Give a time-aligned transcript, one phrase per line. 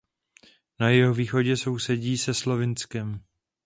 [0.79, 3.23] Na jihovýchodě sousedí se Slovinskem.